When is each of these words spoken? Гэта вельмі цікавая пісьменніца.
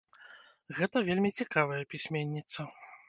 Гэта 0.77 1.03
вельмі 1.09 1.31
цікавая 1.41 1.81
пісьменніца. 1.93 2.61